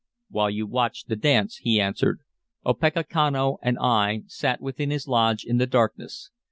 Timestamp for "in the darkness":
5.43-6.31